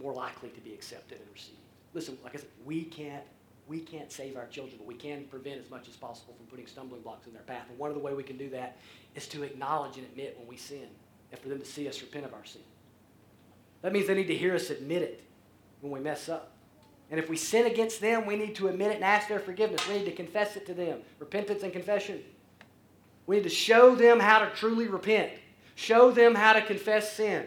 [0.00, 1.58] more likely to be accepted and received.
[1.94, 3.24] Listen, like I said, we can't
[3.66, 6.66] we can't save our children, but we can prevent as much as possible from putting
[6.66, 7.66] stumbling blocks in their path.
[7.68, 8.78] And one of the ways we can do that
[9.14, 10.86] is to acknowledge and admit when we sin
[11.30, 12.62] and for them to see us repent of our sin.
[13.82, 15.22] That means they need to hear us admit it
[15.80, 16.52] when we mess up.
[17.10, 19.86] And if we sin against them, we need to admit it and ask their forgiveness.
[19.88, 21.00] We need to confess it to them.
[21.18, 22.22] Repentance and confession.
[23.26, 25.32] We need to show them how to truly repent,
[25.74, 27.46] show them how to confess sin.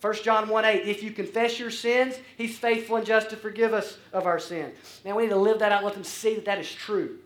[0.00, 3.72] 1 John 1 8, if you confess your sins, he's faithful and just to forgive
[3.72, 4.72] us of our sin.
[5.04, 7.18] Man, we need to live that out let them see that that is true.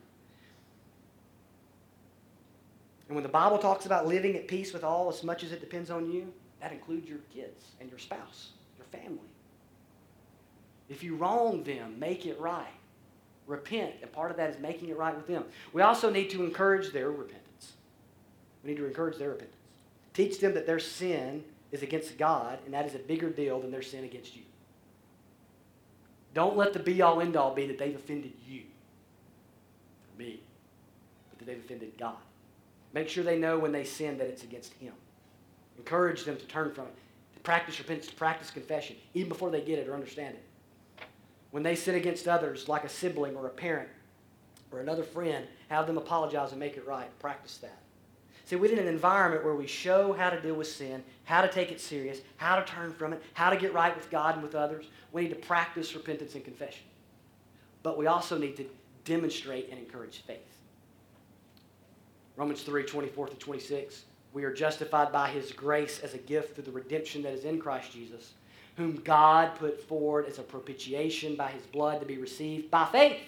[3.09, 5.61] And when the Bible talks about living at peace with all as much as it
[5.61, 9.28] depends on you, that includes your kids and your spouse, your family.
[10.89, 12.66] If you wrong them, make it right.
[13.47, 15.45] Repent, and part of that is making it right with them.
[15.72, 17.72] We also need to encourage their repentance.
[18.62, 19.57] We need to encourage their repentance.
[20.12, 23.70] Teach them that their sin is against God, and that is a bigger deal than
[23.70, 24.43] their sin against you.
[26.34, 30.41] Don't let the be all end all be that they've offended you, or me,
[31.30, 32.16] but that they've offended God.
[32.93, 34.93] Make sure they know when they sin that it's against Him.
[35.78, 36.95] Encourage them to turn from it,
[37.34, 40.45] to practice repentance, to practice confession, even before they get it or understand it.
[41.51, 43.88] When they sin against others, like a sibling or a parent
[44.70, 47.09] or another friend, have them apologize and make it right.
[47.18, 47.78] Practice that.
[48.44, 51.49] See, we need an environment where we show how to deal with sin, how to
[51.49, 54.42] take it serious, how to turn from it, how to get right with God and
[54.42, 54.86] with others.
[55.12, 56.84] We need to practice repentance and confession.
[57.82, 58.66] But we also need to
[59.05, 60.38] demonstrate and encourage faith.
[62.36, 64.05] Romans 3 24 to 26.
[64.32, 67.59] We are justified by his grace as a gift through the redemption that is in
[67.59, 68.32] Christ Jesus,
[68.79, 73.18] whom God put forward as a propitiation by his blood to be received by faith.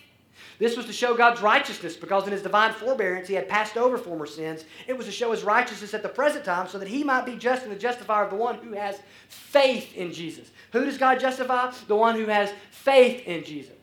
[0.59, 3.99] This was to show God's righteousness because in his divine forbearance he had passed over
[3.99, 4.65] former sins.
[4.87, 7.37] It was to show his righteousness at the present time so that he might be
[7.37, 10.51] just and the justifier of the one who has faith in Jesus.
[10.73, 11.73] Who does God justify?
[11.89, 13.75] The one who has faith in Jesus.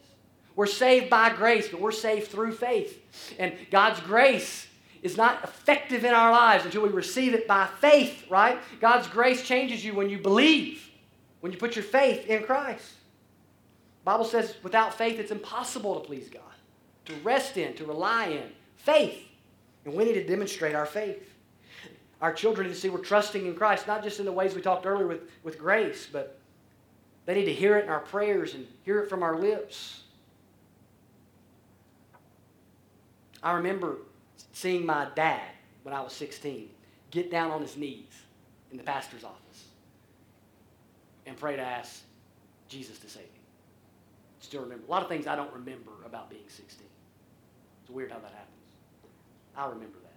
[0.55, 2.99] We're saved by grace, but we're saved through faith.
[3.37, 4.67] And God's grace
[5.03, 8.57] is not effective in our lives until we receive it by faith, right?
[8.79, 10.86] God's grace changes you when you believe,
[11.47, 12.91] when you put your faith in Christ.
[14.03, 16.41] Bible says without faith it's impossible to please God,
[17.05, 18.49] to rest in, to rely in.
[18.75, 19.23] Faith.
[19.85, 21.23] And we need to demonstrate our faith.
[22.21, 24.61] Our children need to see we're trusting in Christ, not just in the ways we
[24.61, 26.37] talked earlier with, with grace, but
[27.25, 30.03] they need to hear it in our prayers and hear it from our lips.
[33.41, 33.99] I remember
[34.51, 35.47] seeing my dad
[35.83, 36.67] when I was 16
[37.11, 38.11] get down on his knees
[38.69, 39.66] in the pastor's office
[41.27, 42.01] and pray to ask
[42.67, 43.37] Jesus to save me
[44.47, 44.85] still remember.
[44.87, 46.87] A lot of things I don't remember about being 16.
[47.81, 48.53] It's weird how that happens.
[49.55, 50.13] I remember that.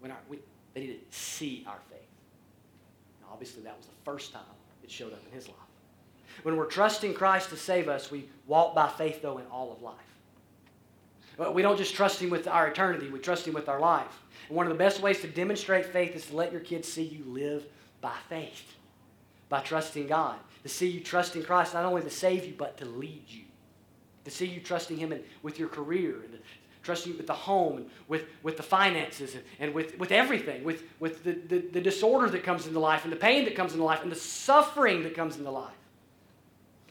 [0.00, 0.38] When our, we,
[0.74, 2.00] they to see our faith.
[3.20, 4.42] Now, obviously, that was the first time
[4.82, 5.56] it showed up in his life.
[6.42, 9.82] When we're trusting Christ to save us, we walk by faith, though, in all of
[9.82, 9.94] life.
[11.54, 14.22] We don't just trust Him with our eternity, we trust Him with our life.
[14.48, 17.02] And one of the best ways to demonstrate faith is to let your kids see
[17.02, 17.64] you live
[18.00, 18.74] by faith,
[19.48, 22.84] by trusting God to see you trusting Christ not only to save you, but to
[22.84, 23.44] lead you.
[24.24, 26.38] To see you trusting Him in, with your career and
[26.82, 30.64] trusting you with the home and with, with the finances and, and with, with everything,
[30.64, 33.72] with, with the, the, the disorder that comes into life and the pain that comes
[33.72, 35.72] into life and the suffering that comes into life.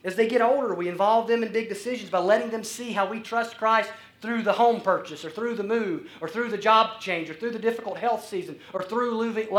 [0.04, 3.06] As they get older, we involve them in big decisions by letting them see how
[3.06, 3.92] we trust Christ
[4.22, 7.52] through the home purchase or through the move or through the job change or through
[7.52, 9.50] the difficult health season or through losing,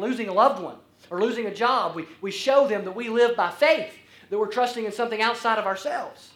[0.00, 0.76] losing a loved one
[1.10, 3.92] or losing a job, we, we show them that we live by faith,
[4.30, 6.30] that we're trusting in something outside of ourselves.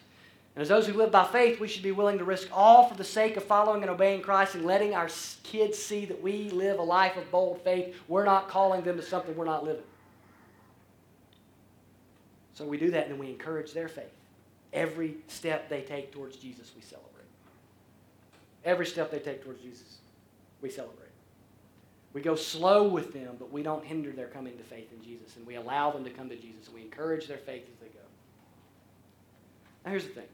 [0.59, 2.97] And as those who live by faith, we should be willing to risk all for
[2.97, 5.09] the sake of following and obeying Christ and letting our
[5.45, 7.95] kids see that we live a life of bold faith.
[8.09, 9.85] We're not calling them to something we're not living.
[12.55, 14.13] So we do that and then we encourage their faith.
[14.73, 17.09] Every step they take towards Jesus, we celebrate.
[18.65, 19.99] Every step they take towards Jesus,
[20.61, 21.08] we celebrate.
[22.15, 25.37] We go slow with them, but we don't hinder their coming to faith in Jesus.
[25.37, 27.89] And we allow them to come to Jesus, and we encourage their faith as they
[27.89, 28.05] go.
[29.85, 30.29] Now, here's the thing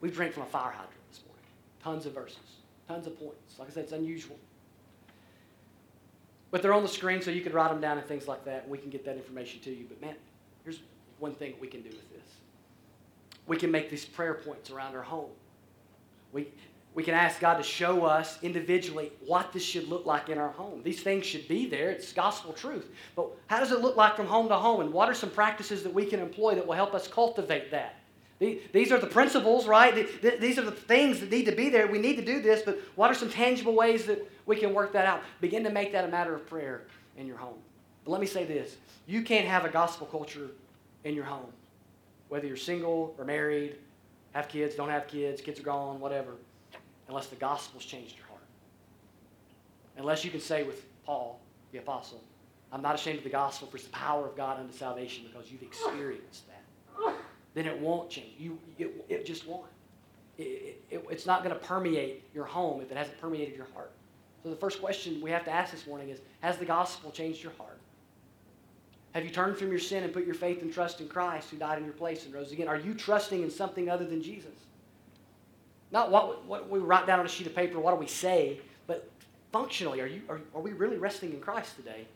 [0.00, 1.44] we've drank from a fire hydrant this morning.
[1.82, 2.36] Tons of verses,
[2.86, 3.58] tons of points.
[3.58, 4.36] Like I said, it's unusual.
[6.50, 8.62] But they're on the screen, so you can write them down and things like that,
[8.62, 9.84] and we can get that information to you.
[9.88, 10.14] But man,
[10.64, 10.80] here's
[11.18, 12.18] one thing we can do with this
[13.48, 15.30] we can make these prayer points around our home.
[16.32, 16.48] We,
[16.94, 20.50] we can ask God to show us individually what this should look like in our
[20.50, 20.82] home.
[20.82, 21.90] These things should be there.
[21.90, 22.90] It's gospel truth.
[23.14, 24.80] But how does it look like from home to home?
[24.80, 27.94] And what are some practices that we can employ that will help us cultivate that?
[28.40, 30.06] These are the principles, right?
[30.40, 31.88] These are the things that need to be there.
[31.88, 34.92] We need to do this, but what are some tangible ways that we can work
[34.92, 35.22] that out?
[35.40, 36.82] Begin to make that a matter of prayer
[37.16, 37.58] in your home.
[38.04, 38.76] But let me say this
[39.06, 40.50] you can't have a gospel culture
[41.04, 41.52] in your home,
[42.28, 43.76] whether you're single or married,
[44.32, 46.32] have kids, don't have kids, kids are gone, whatever,
[47.08, 48.40] unless the gospel's changed your heart.
[49.96, 51.40] Unless you can say with Paul,
[51.72, 52.22] the apostle,
[52.70, 55.50] I'm not ashamed of the gospel, for it's the power of God unto salvation because
[55.50, 56.58] you've experienced that
[57.58, 58.34] then it won't change.
[58.38, 59.66] You, it, it just won't.
[60.36, 63.90] It, it, it's not going to permeate your home if it hasn't permeated your heart.
[64.44, 67.42] So the first question we have to ask this morning is Has the gospel changed
[67.42, 67.78] your heart?
[69.12, 71.56] Have you turned from your sin and put your faith and trust in Christ who
[71.56, 72.68] died in your place and rose again?
[72.68, 74.54] Are you trusting in something other than Jesus?
[75.90, 78.60] Not what, what we write down on a sheet of paper, what do we say,
[78.86, 79.08] but
[79.52, 82.06] functionally, are, you, are, are we really resting in Christ today?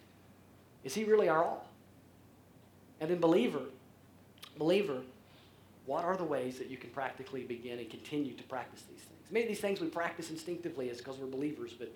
[0.85, 1.67] Is He really our all?
[3.01, 3.63] And then, believer,
[4.59, 5.01] believer,
[5.87, 9.31] what are the ways that you can practically begin and continue to practice these things?
[9.31, 11.91] Many of these things we practice instinctively is because we're believers, but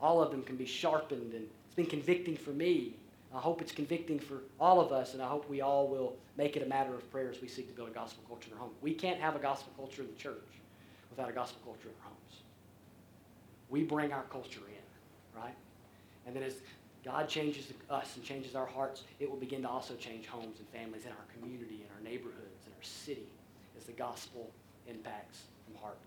[0.00, 2.94] all of them can be sharpened, and it's been convicting for me.
[3.34, 6.56] I hope it's convicting for all of us, and I hope we all will make
[6.56, 8.60] it a matter of prayer as we seek to build a gospel culture in our
[8.60, 8.70] home.
[8.80, 10.44] We can't have a gospel culture in the church
[11.14, 12.42] without a gospel culture in our homes.
[13.70, 15.54] We bring our culture in, right?
[16.26, 16.56] And then as
[17.04, 20.68] God changes us and changes our hearts, it will begin to also change homes and
[20.68, 23.28] families in our community, in our neighborhoods, in our city,
[23.76, 24.50] as the gospel
[24.88, 25.98] impacts from heart